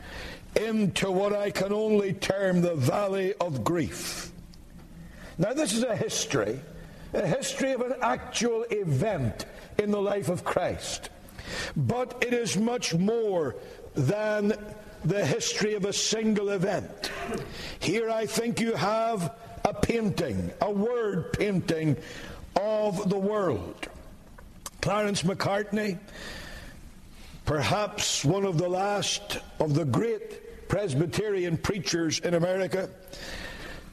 into 0.55 1.11
what 1.11 1.33
I 1.33 1.51
can 1.51 1.71
only 1.71 2.13
term 2.13 2.61
the 2.61 2.75
valley 2.75 3.33
of 3.35 3.63
grief. 3.63 4.31
Now, 5.37 5.53
this 5.53 5.73
is 5.73 5.83
a 5.83 5.95
history, 5.95 6.59
a 7.13 7.25
history 7.25 7.71
of 7.71 7.81
an 7.81 7.95
actual 8.01 8.63
event 8.69 9.45
in 9.77 9.91
the 9.91 10.01
life 10.01 10.29
of 10.29 10.43
Christ. 10.43 11.09
But 11.75 12.23
it 12.25 12.33
is 12.33 12.57
much 12.57 12.93
more 12.93 13.55
than 13.95 14.53
the 15.03 15.25
history 15.25 15.73
of 15.73 15.85
a 15.85 15.93
single 15.93 16.49
event. 16.49 17.11
Here, 17.79 18.09
I 18.09 18.25
think 18.25 18.59
you 18.59 18.73
have 18.75 19.33
a 19.65 19.73
painting, 19.73 20.51
a 20.61 20.71
word 20.71 21.33
painting 21.33 21.97
of 22.55 23.09
the 23.09 23.17
world. 23.17 23.87
Clarence 24.81 25.23
Macartney 25.23 25.97
perhaps 27.51 28.23
one 28.23 28.45
of 28.45 28.57
the 28.57 28.69
last 28.69 29.39
of 29.59 29.73
the 29.73 29.83
great 29.83 30.69
Presbyterian 30.69 31.57
preachers 31.57 32.19
in 32.19 32.33
America, 32.33 32.89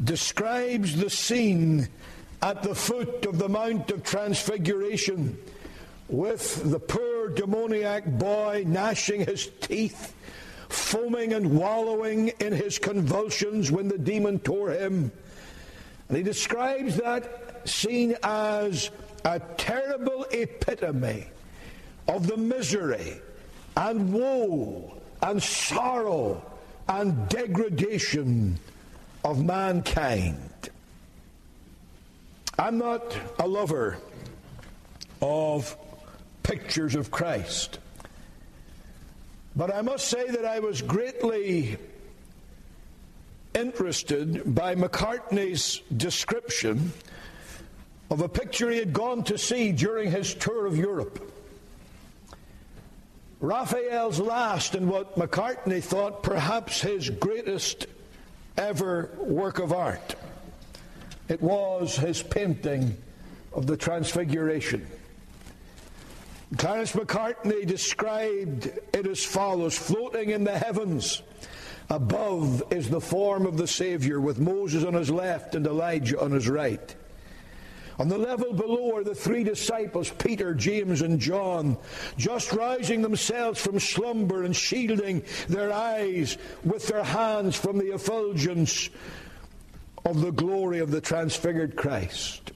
describes 0.05 0.95
the 0.95 1.11
scene 1.11 1.89
at 2.41 2.63
the 2.63 2.73
foot 2.73 3.27
of 3.27 3.37
the 3.37 3.49
Mount 3.49 3.91
of 3.91 4.05
Transfiguration 4.05 5.37
with 6.09 6.71
the 6.71 6.79
poor 6.79 7.31
demoniac 7.31 8.07
boy 8.07 8.63
gnashing 8.65 9.27
his 9.27 9.51
teeth, 9.61 10.15
foaming 10.69 11.33
and 11.33 11.59
wallowing 11.59 12.29
in 12.39 12.53
his 12.53 12.79
convulsions 12.79 13.73
when 13.73 13.89
the 13.89 13.99
demon 13.99 14.39
tore 14.39 14.71
him. 14.71 15.11
And 16.07 16.17
he 16.17 16.23
describes 16.23 16.95
that 16.99 17.69
scene 17.69 18.15
as 18.23 18.93
a 19.25 19.41
terrible 19.57 20.27
epitome 20.31 21.27
of 22.07 22.29
the 22.29 22.37
misery 22.37 23.21
and 23.79 24.13
woe 24.13 24.93
and 25.23 25.41
sorrow 25.41 26.45
and 26.89 27.29
degradation 27.29 28.59
of 29.25 29.43
mankind. 29.45 30.51
I'm 32.59 32.77
not 32.77 33.17
a 33.39 33.47
lover 33.47 33.99
of 35.23 35.77
pictures 36.43 36.97
of 36.97 37.13
Christ. 37.13 37.79
But 39.55 39.73
I 39.73 39.83
must 39.83 40.09
say 40.09 40.29
that 40.29 40.45
I 40.45 40.59
was 40.59 40.83
greatly 40.83 41.77
interested 43.55 44.55
by 44.55 44.75
Macartney's 44.75 45.83
description 45.97 46.93
of 48.11 48.23
a 48.23 48.29
picture 48.29 48.71
he 48.71 48.79
had 48.79 48.93
gone 48.93 49.23
to 49.25 49.39
see 49.39 49.71
during 49.71 50.11
his 50.11 50.35
tour 50.35 50.67
of 50.67 50.77
Europe. 50.77 51.33
Raphael's 53.41 54.19
last 54.19 54.75
and 54.75 54.91
what 54.91 55.17
Macartney 55.17 55.83
thought 55.83 56.25
perhaps 56.25 56.81
his 56.81 57.09
greatest 57.09 57.87
ever 58.57 59.11
work 59.19 59.61
of 59.61 59.73
art. 59.73 60.17
It 61.29 61.41
was 61.41 61.97
his 61.97 62.21
painting 62.21 62.97
of 63.53 63.67
the 63.67 63.77
Transfiguration. 63.77 64.87
Clarence 66.57 66.93
Macartney 66.93 67.65
described 67.65 68.67
it 68.93 69.07
as 69.07 69.25
follows 69.25 69.79
floating 69.79 70.31
in 70.31 70.43
the 70.43 70.59
heavens. 70.59 71.23
Above 71.91 72.65
is 72.73 72.91
the 72.91 73.01
form 73.01 73.47
of 73.47 73.57
the 73.57 73.67
Savior 73.67 74.21
with 74.21 74.41
Moses 74.41 74.85
on 74.85 74.95
his 74.95 75.11
left 75.11 75.55
and 75.55 75.67
Elijah 75.67 76.21
on 76.21 76.33
his 76.33 76.49
right. 76.49 76.95
On 77.99 78.09
the 78.09 78.19
level 78.19 78.53
below 78.53 78.97
are 78.97 79.03
the 79.03 79.15
three 79.15 79.43
disciples, 79.43 80.11
Peter, 80.11 80.55
James, 80.55 81.03
and 81.03 81.19
John, 81.19 81.77
just 82.17 82.53
rousing 82.53 83.03
themselves 83.03 83.61
from 83.61 83.81
slumber 83.81 84.45
and 84.45 84.55
shielding 84.55 85.25
their 85.49 85.73
eyes 85.73 86.39
with 86.65 86.87
their 86.87 87.03
hands 87.03 87.57
from 87.57 87.79
the 87.79 87.93
effulgence 87.93 88.89
of 90.05 90.21
the 90.21 90.31
glory 90.31 90.79
of 90.79 90.93
the 90.93 91.01
transfigured 91.01 91.75
Christ. 91.75 92.53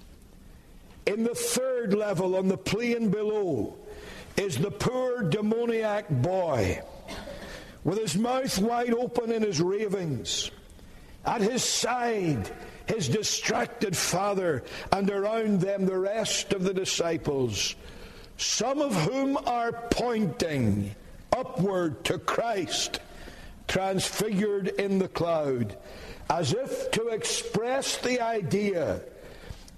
In 1.07 1.25
the 1.25 1.35
third 1.35 1.93
level, 1.93 2.37
on 2.37 2.47
the 2.47 2.57
plain 2.57 3.11
below, 3.11 3.77
is 4.37 4.57
the 4.57 4.71
poor 4.71 5.25
demoniac 5.25 6.09
boy 6.09 6.81
with 7.83 7.99
his 7.99 8.17
mouth 8.17 8.57
wide 8.59 8.95
open 8.95 9.33
in 9.33 9.43
his 9.43 9.61
ravings. 9.61 10.53
At 11.25 11.41
his 11.41 11.65
side, 11.65 12.51
his 12.93 13.09
distracted 13.09 13.97
father, 13.97 14.63
and 14.93 15.11
around 15.11 15.61
them 15.61 15.87
the 15.87 15.99
rest 15.99 16.53
of 16.53 16.63
the 16.63 16.75
disciples, 16.75 17.75
some 18.37 18.81
of 18.81 18.95
whom 18.95 19.37
are 19.47 19.73
pointing 19.91 20.95
upward 21.33 22.05
to 22.05 22.19
Christ, 22.19 23.01
transfigured 23.67 24.69
in 24.69 24.99
the 24.99 25.09
cloud, 25.09 25.77
as 26.29 26.53
if 26.53 26.91
to 26.91 27.09
express 27.09 27.97
the 27.97 28.21
idea 28.21 29.01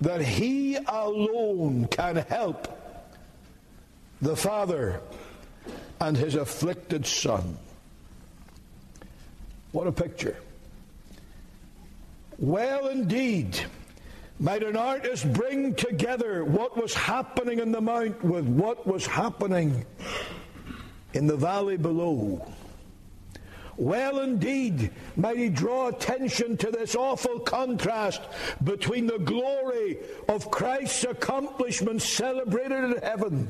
that 0.00 0.20
he 0.20 0.76
alone 0.76 1.86
can 1.86 2.16
help 2.16 2.68
the 4.20 4.34
Father 4.34 5.00
and 6.00 6.16
his 6.16 6.34
afflicted 6.34 7.06
Son. 7.06 7.58
What 9.70 9.86
a 9.86 9.92
picture. 9.92 10.36
Well, 12.38 12.88
indeed, 12.88 13.58
might 14.40 14.62
an 14.62 14.76
artist 14.76 15.32
bring 15.32 15.74
together 15.74 16.44
what 16.44 16.76
was 16.76 16.94
happening 16.94 17.60
in 17.60 17.70
the 17.70 17.80
mount 17.80 18.22
with 18.24 18.46
what 18.46 18.86
was 18.86 19.06
happening 19.06 19.86
in 21.12 21.26
the 21.26 21.36
valley 21.36 21.76
below. 21.76 22.44
Well, 23.76 24.20
indeed, 24.20 24.90
might 25.16 25.36
he 25.36 25.48
draw 25.48 25.88
attention 25.88 26.56
to 26.58 26.70
this 26.70 26.94
awful 26.94 27.40
contrast 27.40 28.22
between 28.62 29.06
the 29.06 29.18
glory 29.18 29.98
of 30.28 30.50
Christ's 30.50 31.04
accomplishments 31.04 32.04
celebrated 32.04 32.84
in 32.84 33.02
heaven 33.02 33.48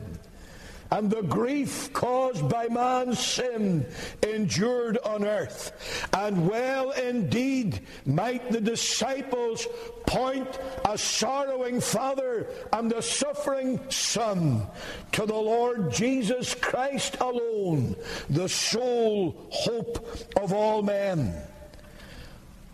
and 0.95 1.11
the 1.11 1.23
grief 1.23 1.93
caused 1.93 2.49
by 2.49 2.69
man's 2.69 3.19
sin 3.19 3.85
endured 4.23 4.97
on 4.99 5.25
earth. 5.25 6.07
And 6.13 6.49
well 6.49 6.93
indeed 6.93 7.81
might 8.07 8.53
the 8.53 8.61
disciples 8.61 9.67
point 10.07 10.47
a 10.85 10.97
sorrowing 10.97 11.81
father 11.81 12.47
and 12.73 12.93
a 12.93 13.03
suffering 13.03 13.81
son 13.91 14.69
to 15.11 15.27
the 15.27 15.35
Lord 15.35 15.91
Jesus 15.91 16.55
Christ 16.55 17.17
alone, 17.21 17.97
the 18.31 18.49
sole 18.49 19.49
hope 19.51 20.07
of 20.37 20.53
all 20.53 20.81
men. 20.81 21.35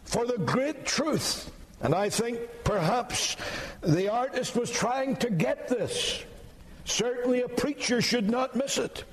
For 0.04 0.26
the 0.26 0.38
great 0.38 0.84
truth, 0.84 1.50
and 1.80 1.94
I 1.94 2.10
think 2.10 2.38
perhaps 2.64 3.38
the 3.80 4.12
artist 4.12 4.54
was 4.56 4.70
trying 4.70 5.16
to 5.16 5.30
get 5.30 5.68
this 5.68 6.22
Certainly, 6.90 7.42
a 7.42 7.48
preacher 7.48 8.02
should 8.02 8.28
not 8.28 8.56
miss 8.56 8.76
it. 8.76 9.04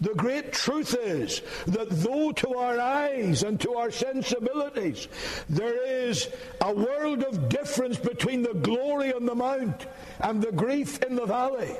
The 0.00 0.14
great 0.14 0.54
truth 0.54 0.96
is 0.98 1.42
that 1.66 1.90
though 1.90 2.32
to 2.32 2.54
our 2.54 2.80
eyes 2.80 3.42
and 3.42 3.60
to 3.60 3.74
our 3.74 3.90
sensibilities 3.90 5.06
there 5.50 5.86
is 5.86 6.30
a 6.62 6.72
world 6.72 7.22
of 7.22 7.50
difference 7.50 7.98
between 7.98 8.42
the 8.42 8.54
glory 8.54 9.12
on 9.12 9.26
the 9.26 9.34
mount 9.34 9.86
and 10.20 10.40
the 10.40 10.52
grief 10.52 11.02
in 11.02 11.16
the 11.16 11.26
valley, 11.26 11.76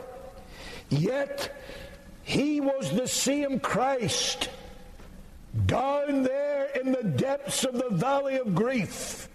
yet 0.91 1.57
he 2.23 2.61
was 2.61 2.93
the 2.93 3.09
same 3.09 3.59
Christ 3.59 4.51
down 5.65 6.23
there 6.23 6.67
in 6.79 6.93
the 6.93 7.03
depths 7.05 7.65
of 7.65 7.73
the 7.73 7.89
valley 7.91 8.37
of 8.37 8.55
grief 8.55 9.29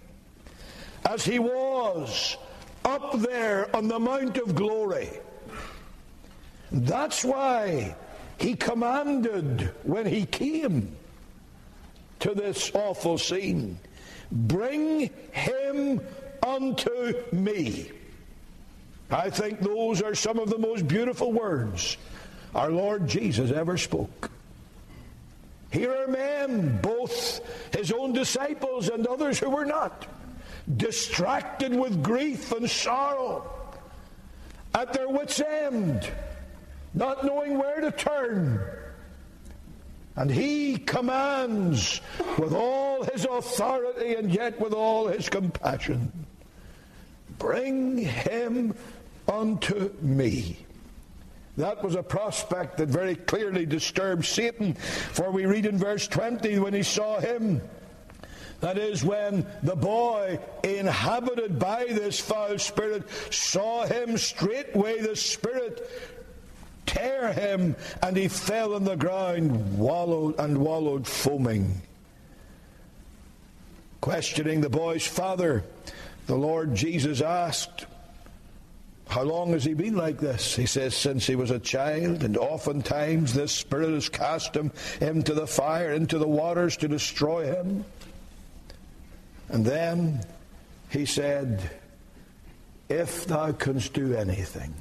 as 1.10 1.26
he 1.26 1.40
was 1.40 2.38
up 2.86 3.20
there 3.20 3.76
on 3.76 3.88
the 3.88 4.00
mount 4.00 4.38
of 4.38 4.54
glory. 4.54 5.10
That's 6.72 7.24
why 7.24 7.96
he 8.38 8.56
commanded 8.56 9.72
when 9.84 10.06
he 10.06 10.26
came 10.26 10.96
to 12.20 12.34
this 12.34 12.72
awful 12.74 13.18
scene 13.18 13.80
bring 14.32 15.10
him 15.32 16.02
unto 16.46 17.24
me. 17.32 17.92
I 19.10 19.30
think 19.30 19.60
those 19.60 20.02
are 20.02 20.16
some 20.16 20.40
of 20.40 20.50
the 20.50 20.58
most 20.58 20.88
beautiful 20.88 21.32
words 21.32 21.98
our 22.54 22.70
Lord 22.70 23.08
Jesus 23.08 23.52
ever 23.52 23.78
spoke. 23.78 24.32
Here 25.72 25.94
are 25.94 26.08
men, 26.08 26.80
both 26.82 27.42
his 27.76 27.92
own 27.92 28.14
disciples 28.14 28.90
and 28.90 29.06
others 29.06 29.40
who 29.40 29.50
were 29.50 29.66
not, 29.66 30.08
distracted 30.78 31.76
with 31.76 32.02
grief 32.02 32.52
and 32.52 32.70
sorrow, 32.70 33.52
at 34.74 34.94
their 34.94 35.10
wits' 35.10 35.42
end 35.42 36.10
not 36.96 37.24
knowing 37.24 37.58
where 37.60 37.82
to 37.82 37.92
turn. 37.92 38.60
And 40.16 40.32
he 40.32 40.78
commands 40.78 42.02
with 42.40 42.54
all 42.54 43.04
his 43.04 43.26
authority 43.26 44.16
and 44.16 44.32
yet 44.32 44.60
with 44.60 44.74
all 44.74 45.08
his 45.08 45.28
compassion 45.28 46.26
Bring 47.38 47.98
him 47.98 48.76
unto 49.28 49.94
me. 50.02 50.58
That 51.58 51.84
was 51.84 51.96
a 51.96 52.04
prospect 52.04 52.78
that 52.78 52.90
very 52.90 53.16
clearly 53.16 53.66
disturbed 53.66 54.26
Satan, 54.26 54.74
for 54.74 55.32
we 55.32 55.46
read 55.46 55.66
in 55.66 55.78
verse 55.78 56.08
20 56.08 56.60
when 56.60 56.74
he 56.74 56.84
saw 56.84 57.20
him. 57.20 57.62
That 58.62 58.78
is 58.78 59.04
when 59.04 59.46
the 59.64 59.76
boy 59.76 60.40
inhabited 60.64 61.60
by 61.60 61.86
this 61.86 62.20
foul 62.20 62.58
spirit 62.58 63.04
saw 63.32 63.86
him 63.86 64.18
straightway 64.18 65.02
the 65.02 65.16
spirit 65.16 65.90
tear 66.86 67.34
him, 67.34 67.76
and 68.02 68.16
he 68.16 68.28
fell 68.28 68.76
on 68.76 68.84
the 68.84 68.96
ground, 68.96 69.78
wallowed 69.78 70.40
and 70.40 70.58
wallowed, 70.58 71.08
foaming. 71.08 71.82
Questioning 74.02 74.62
the 74.62 74.70
boy's 74.70 75.06
father, 75.06 75.64
the 76.28 76.36
Lord 76.36 76.76
Jesus 76.76 77.22
asked, 77.22 77.86
How 79.08 79.24
long 79.24 79.54
has 79.54 79.64
he 79.64 79.74
been 79.74 79.96
like 79.96 80.20
this? 80.20 80.56
He 80.56 80.66
says, 80.66 80.96
Since 80.96 81.26
he 81.26 81.36
was 81.36 81.52
a 81.52 81.60
child, 81.60 82.24
and 82.24 82.38
oftentimes 82.38 83.34
this 83.34 83.52
spirit 83.52 83.94
has 83.94 84.10
cast 84.10 84.56
him 84.56 84.72
into 85.02 85.34
the 85.34 85.48
fire, 85.48 85.92
into 85.94 86.18
the 86.18 86.28
waters 86.28 86.78
to 86.78 86.88
destroy 86.88 87.46
him. 87.46 87.86
And 89.50 89.66
then 89.66 90.22
he 90.90 91.06
said, 91.06 91.70
If 92.90 93.26
thou 93.26 93.52
canst 93.52 93.94
do 93.94 94.16
anything, 94.16 94.74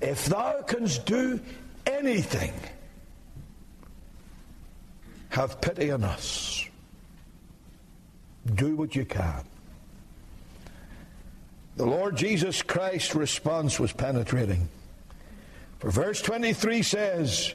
if 0.00 0.26
thou 0.26 0.62
canst 0.62 1.06
do 1.06 1.40
anything, 1.86 2.52
have 5.30 5.60
pity 5.60 5.90
on 5.90 6.04
us. 6.04 6.68
Do 8.54 8.76
what 8.76 8.94
you 8.94 9.04
can. 9.04 9.44
The 11.76 11.86
Lord 11.86 12.16
Jesus 12.16 12.62
Christ's 12.62 13.14
response 13.14 13.78
was 13.78 13.92
penetrating. 13.92 14.68
For 15.78 15.90
verse 15.90 16.22
23 16.22 16.82
says, 16.82 17.54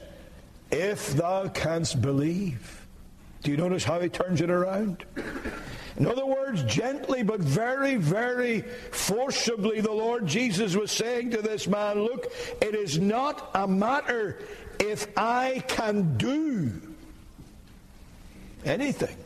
If 0.70 1.14
thou 1.14 1.48
canst 1.48 2.00
believe. 2.00 2.86
Do 3.42 3.50
you 3.50 3.56
notice 3.56 3.82
how 3.82 3.98
he 3.98 4.08
turns 4.08 4.40
it 4.40 4.50
around? 4.50 5.04
In 5.96 6.06
other 6.06 6.24
words, 6.24 6.62
gently 6.64 7.22
but 7.22 7.40
very, 7.40 7.96
very 7.96 8.62
forcibly, 8.90 9.80
the 9.80 9.92
Lord 9.92 10.26
Jesus 10.26 10.74
was 10.74 10.90
saying 10.90 11.30
to 11.32 11.42
this 11.42 11.66
man, 11.66 12.02
Look, 12.02 12.32
it 12.60 12.74
is 12.74 12.98
not 12.98 13.50
a 13.54 13.68
matter 13.68 14.38
if 14.78 15.06
I 15.16 15.62
can 15.68 16.16
do 16.16 16.72
anything. 18.64 19.16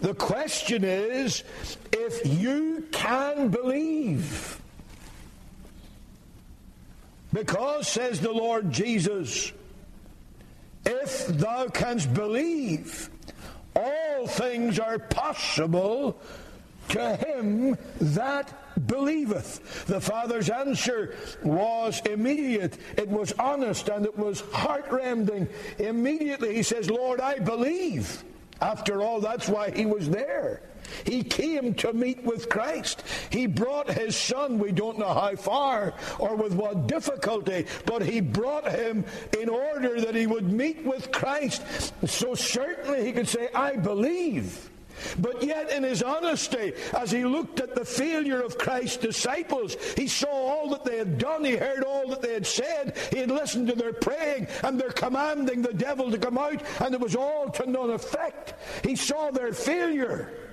The 0.00 0.14
question 0.14 0.84
is 0.84 1.44
if 1.92 2.24
you 2.40 2.86
can 2.92 3.48
believe. 3.48 4.60
Because, 7.32 7.86
says 7.88 8.20
the 8.20 8.32
Lord 8.32 8.72
Jesus, 8.72 9.52
if 10.86 11.26
thou 11.26 11.68
canst 11.68 12.12
believe, 12.14 13.10
all 13.78 14.26
things 14.26 14.78
are 14.78 14.98
possible 14.98 16.20
to 16.88 17.16
him 17.16 17.76
that 18.00 18.52
believeth. 18.86 19.86
The 19.86 20.00
Father's 20.00 20.50
answer 20.50 21.14
was 21.42 22.00
immediate, 22.06 22.78
it 22.96 23.08
was 23.08 23.32
honest, 23.38 23.88
and 23.88 24.06
it 24.06 24.16
was 24.16 24.42
heartrending. 24.52 25.48
Immediately 25.78 26.54
he 26.54 26.62
says, 26.62 26.90
Lord, 26.90 27.20
I 27.20 27.38
believe. 27.38 28.24
After 28.60 29.02
all, 29.02 29.20
that's 29.20 29.48
why 29.48 29.70
he 29.70 29.86
was 29.86 30.08
there. 30.10 30.62
He 31.04 31.22
came 31.22 31.74
to 31.74 31.92
meet 31.92 32.22
with 32.24 32.48
Christ. 32.48 33.02
He 33.30 33.46
brought 33.46 33.90
his 33.90 34.16
son, 34.16 34.58
we 34.58 34.72
don't 34.72 34.98
know 34.98 35.14
how 35.14 35.36
far 35.36 35.94
or 36.18 36.36
with 36.36 36.54
what 36.54 36.86
difficulty, 36.86 37.66
but 37.86 38.02
he 38.02 38.20
brought 38.20 38.70
him 38.70 39.04
in 39.40 39.48
order 39.48 40.00
that 40.00 40.14
he 40.14 40.26
would 40.26 40.50
meet 40.50 40.84
with 40.84 41.12
Christ. 41.12 41.62
So 42.06 42.34
certainly 42.34 43.04
he 43.04 43.12
could 43.12 43.28
say, 43.28 43.48
I 43.54 43.76
believe. 43.76 44.70
But 45.18 45.42
yet, 45.42 45.70
in 45.70 45.82
his 45.82 46.02
honesty, 46.02 46.72
as 46.96 47.10
he 47.10 47.24
looked 47.24 47.60
at 47.60 47.74
the 47.74 47.84
failure 47.84 48.40
of 48.40 48.58
Christ's 48.58 48.96
disciples, 48.96 49.76
he 49.96 50.08
saw 50.08 50.28
all 50.28 50.70
that 50.70 50.84
they 50.84 50.98
had 50.98 51.18
done, 51.18 51.44
he 51.44 51.56
heard 51.56 51.84
all 51.84 52.08
that 52.08 52.22
they 52.22 52.34
had 52.34 52.46
said, 52.46 52.96
he 53.12 53.18
had 53.18 53.30
listened 53.30 53.68
to 53.68 53.76
their 53.76 53.92
praying 53.92 54.48
and 54.64 54.80
their 54.80 54.90
commanding 54.90 55.62
the 55.62 55.72
devil 55.72 56.10
to 56.10 56.18
come 56.18 56.38
out, 56.38 56.62
and 56.80 56.94
it 56.94 57.00
was 57.00 57.16
all 57.16 57.48
to 57.50 57.70
none 57.70 57.90
effect. 57.90 58.54
He 58.84 58.96
saw 58.96 59.30
their 59.30 59.52
failure. 59.52 60.47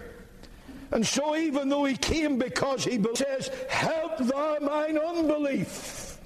And 0.92 1.06
so, 1.06 1.36
even 1.36 1.70
though 1.70 1.86
he 1.86 1.98
came 1.98 2.38
because 2.38 2.84
he 2.84 3.04
says, 3.16 3.50
Help 3.70 4.18
thou 4.18 4.58
mine 4.62 4.98
unbelief. 4.98 6.18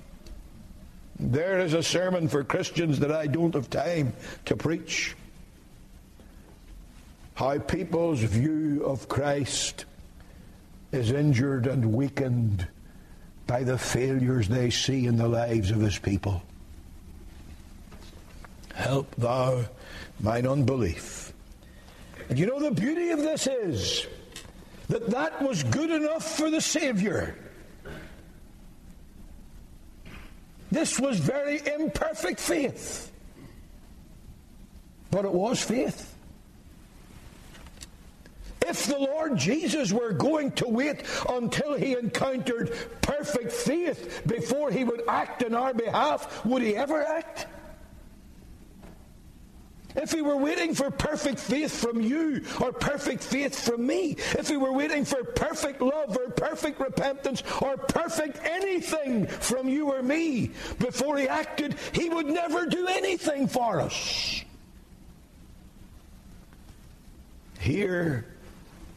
There 1.20 1.60
is 1.60 1.74
a 1.74 1.84
sermon 1.84 2.28
for 2.28 2.44
Christians 2.44 3.00
that 3.00 3.12
I 3.12 3.28
don't 3.28 3.54
have 3.54 3.70
time 3.70 4.14
to 4.46 4.56
preach. 4.56 5.16
How 7.36 7.58
people's 7.60 8.20
view 8.20 8.84
of 8.86 9.08
Christ 9.08 9.86
is 10.92 11.12
injured 11.12 11.68
and 11.68 11.94
weakened 11.94 12.68
by 13.48 13.64
the 13.64 13.78
failures 13.78 14.48
they 14.48 14.70
see 14.70 15.06
in 15.06 15.18
the 15.18 15.28
lives 15.28 15.72
of 15.72 15.80
his 15.80 15.98
people. 15.98 16.42
Help 18.74 19.14
thou 19.16 19.66
mine 20.20 20.48
unbelief. 20.48 21.34
And 22.30 22.38
you 22.38 22.46
know 22.46 22.60
the 22.60 22.72
beauty 22.72 23.10
of 23.10 23.20
this 23.20 23.48
is 23.48 24.08
that 24.90 25.08
that 25.12 25.42
was 25.42 25.64
good 25.64 25.92
enough 25.92 26.36
for 26.36 26.50
the 26.50 26.60
Savior. 26.60 27.36
This 30.72 31.00
was 31.00 31.18
very 31.20 31.62
imperfect 31.66 32.40
faith. 32.40 33.12
But 35.12 35.26
it 35.26 35.32
was 35.32 35.62
faith. 35.64 36.16
If 38.66 38.86
the 38.86 39.00
Lord 39.00 39.38
Jesus 39.38 39.92
were 39.92 40.12
going 40.12 40.52
to 40.54 40.68
wait 40.68 41.04
until 41.28 41.74
he 41.74 41.94
encountered 41.94 42.72
perfect 43.02 43.52
faith 43.52 44.22
before 44.28 44.70
he 44.70 44.84
would 44.84 45.02
act 45.08 45.42
in 45.42 45.56
our 45.56 45.74
behalf, 45.74 46.46
would 46.46 46.62
he 46.62 46.76
ever 46.76 47.04
act? 47.04 47.48
If 50.02 50.14
he 50.14 50.22
were 50.22 50.38
waiting 50.38 50.74
for 50.74 50.90
perfect 50.90 51.40
faith 51.40 51.76
from 51.76 52.00
you 52.00 52.42
or 52.62 52.72
perfect 52.72 53.22
faith 53.22 53.66
from 53.66 53.86
me, 53.86 54.16
if 54.38 54.48
he 54.48 54.56
were 54.56 54.72
waiting 54.72 55.04
for 55.04 55.26
perfect 55.26 55.82
love 55.82 56.16
or 56.16 56.30
perfect 56.30 56.80
repentance 56.80 57.44
or 57.62 57.76
perfect 57.76 58.40
anything 58.46 59.28
from 59.28 59.68
you 59.68 59.92
or 59.92 60.02
me 60.02 60.52
before 60.80 61.18
he 61.18 61.28
acted, 61.28 61.76
he 61.92 62.10
would 62.10 62.28
never 62.28 62.66
do 62.66 62.88
anything 62.88 63.46
for 63.46 63.82
us. 63.82 64.46
Here, 67.60 68.26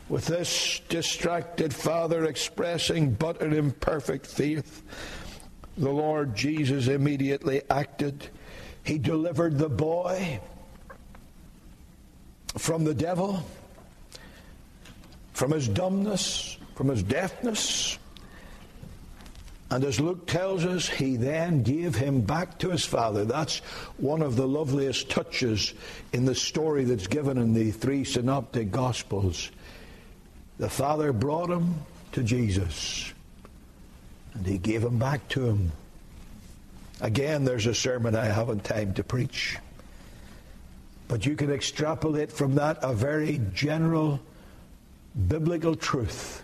with 0.08 0.26
this 0.26 0.80
distracted 0.88 1.74
father 1.74 2.26
expressing 2.26 3.14
but 3.14 3.42
an 3.42 3.52
imperfect 3.52 4.24
faith, 4.24 4.84
the 5.76 5.90
Lord 5.90 6.36
Jesus 6.36 6.86
immediately 6.86 7.62
acted. 7.68 8.28
He 8.84 8.98
delivered 8.98 9.58
the 9.58 9.68
boy 9.68 10.40
from 12.56 12.84
the 12.84 12.94
devil, 12.94 13.42
from 15.32 15.50
his 15.50 15.68
dumbness, 15.68 16.58
from 16.74 16.88
his 16.88 17.02
deafness. 17.02 17.98
And 19.70 19.84
as 19.84 19.98
Luke 19.98 20.26
tells 20.26 20.66
us, 20.66 20.86
he 20.86 21.16
then 21.16 21.62
gave 21.62 21.94
him 21.94 22.20
back 22.20 22.58
to 22.58 22.68
his 22.68 22.84
father. 22.84 23.24
That's 23.24 23.60
one 23.96 24.20
of 24.20 24.36
the 24.36 24.46
loveliest 24.46 25.08
touches 25.08 25.72
in 26.12 26.26
the 26.26 26.34
story 26.34 26.84
that's 26.84 27.06
given 27.06 27.38
in 27.38 27.54
the 27.54 27.70
three 27.70 28.04
synoptic 28.04 28.70
gospels. 28.70 29.50
The 30.58 30.68
father 30.68 31.14
brought 31.14 31.48
him 31.48 31.74
to 32.12 32.22
Jesus, 32.22 33.14
and 34.34 34.46
he 34.46 34.58
gave 34.58 34.84
him 34.84 34.98
back 34.98 35.26
to 35.28 35.46
him. 35.46 35.72
Again, 37.00 37.46
there's 37.46 37.66
a 37.66 37.74
sermon 37.74 38.14
I 38.14 38.26
haven't 38.26 38.64
time 38.64 38.92
to 38.94 39.02
preach. 39.02 39.56
But 41.12 41.26
you 41.26 41.36
can 41.36 41.52
extrapolate 41.52 42.32
from 42.32 42.54
that 42.54 42.78
a 42.80 42.94
very 42.94 43.38
general 43.52 44.18
biblical 45.28 45.74
truth. 45.74 46.42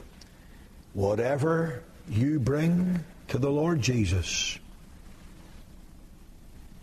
Whatever 0.92 1.82
you 2.10 2.38
bring 2.38 3.02
to 3.28 3.38
the 3.38 3.48
Lord 3.48 3.80
Jesus, 3.80 4.58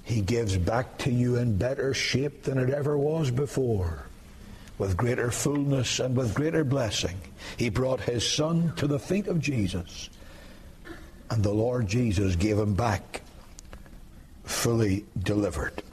He 0.04 0.22
gives 0.22 0.58
back 0.58 0.98
to 0.98 1.12
you 1.12 1.36
in 1.36 1.60
better 1.60 1.94
shape 1.94 2.42
than 2.42 2.58
it 2.58 2.72
ever 2.72 2.98
was 2.98 3.30
before, 3.30 4.08
with 4.80 4.98
greater 4.98 5.30
fullness 5.30 6.00
and 6.00 6.18
with 6.18 6.34
greater 6.34 6.64
blessing. 6.64 7.22
He 7.56 7.70
brought 7.70 8.02
His 8.02 8.28
Son 8.28 8.74
to 8.78 8.88
the 8.88 8.98
feet 8.98 9.28
of 9.28 9.40
Jesus, 9.40 10.10
and 11.30 11.44
the 11.44 11.54
Lord 11.54 11.86
Jesus 11.86 12.36
gave 12.36 12.58
Him 12.58 12.74
back 12.74 13.22
fully 14.44 15.06
delivered. 15.22 15.84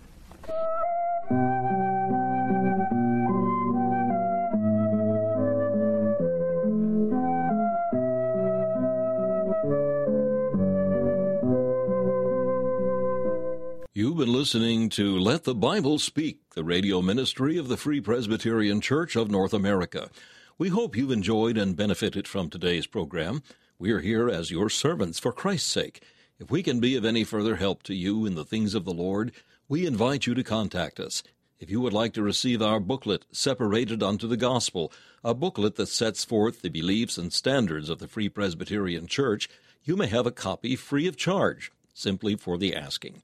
Been 14.23 14.33
listening 14.33 14.89
to 14.89 15.19
Let 15.19 15.43
the 15.43 15.55
Bible 15.55 15.99
Speak, 15.99 16.51
the 16.51 16.63
radio 16.63 17.03
ministry 17.03 17.59
of 17.59 17.67
the 17.67 17.77
Free 17.77 18.01
Presbyterian 18.01 18.81
Church 18.81 19.17
of 19.17 19.33
North 19.33 19.53
America. 19.53 20.11
We 20.59 20.69
hope 20.69 20.97
you've 20.97 21.11
enjoyed 21.11 21.59
and 21.59 21.75
benefited 21.75 22.29
from 22.29 22.49
today's 22.49 22.87
program. 22.87 23.43
We 23.81 23.91
are 23.91 23.99
here 23.99 24.29
as 24.29 24.53
your 24.53 24.71
servants 24.71 25.19
for 25.19 25.33
Christ's 25.33 25.73
sake. 25.73 26.05
If 26.39 26.53
we 26.53 26.63
can 26.63 26.79
be 26.79 26.95
of 26.95 27.05
any 27.05 27.25
further 27.25 27.57
help 27.57 27.83
to 27.83 27.97
you 27.97 28.25
in 28.25 28.37
the 28.37 28.45
things 28.45 28.77
of 28.77 28.85
the 28.85 28.93
Lord, 28.93 29.33
we 29.69 29.87
invite 29.87 30.25
you 30.25 30.35
to 30.35 30.45
contact 30.45 31.01
us. 31.01 31.25
If 31.59 31.69
you 31.69 31.81
would 31.81 31.93
like 31.93 32.13
to 32.13 32.23
receive 32.23 32.63
our 32.63 32.79
booklet, 32.79 33.25
Separated 33.33 34.05
unto 34.05 34.29
the 34.29 34.37
Gospel, 34.37 34.93
a 35.25 35.35
booklet 35.35 35.75
that 35.75 35.89
sets 35.89 36.25
forth 36.25 36.63
the 36.63 36.69
beliefs 36.69 37.19
and 37.19 37.33
standards 37.33 37.89
of 37.89 37.99
the 37.99 38.07
Free 38.07 38.29
Presbyterian 38.29 39.09
Church, 39.09 39.49
you 39.83 39.97
may 39.97 40.07
have 40.07 40.29
a 40.29 40.31
copy 40.31 40.77
free 40.77 41.09
of 41.09 41.17
charge, 41.17 41.73
simply 41.93 42.37
for 42.37 42.57
the 42.57 42.77
asking. 42.77 43.21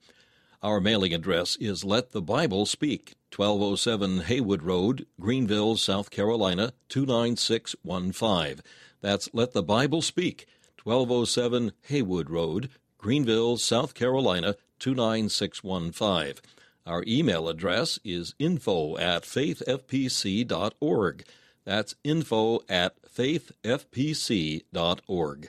Our 0.61 0.81
mailing 0.81 1.15
address 1.15 1.55
is 1.61 1.85
Let 1.85 2.11
the 2.11 2.21
Bible 2.21 2.67
Speak, 2.67 3.15
1207 3.33 4.23
Haywood 4.23 4.65
Road, 4.65 5.07
Greenville, 5.21 5.77
South 5.77 6.11
Carolina, 6.11 6.73
29615. 6.89 8.65
That's 9.01 9.29
Let 9.33 9.53
the 9.53 9.63
Bible 9.63 10.03
Speak, 10.03 10.49
1207 10.83 11.71
Haywood 11.83 12.29
Road, 12.29 12.71
Greenville, 12.99 13.57
South 13.57 13.95
Carolina, 13.95 14.57
29615. 14.81 16.43
Our 16.85 17.05
email 17.07 17.49
address 17.49 18.01
is 18.03 18.35
info 18.41 18.99
at 18.99 19.23
faithfpc.org. 19.23 21.25
That's 21.65 21.95
info 22.03 22.61
at 22.69 23.01
faithfpc.org. 23.03 25.49